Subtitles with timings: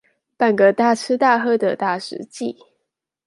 [0.35, 2.57] 辦個大吃大喝的大食祭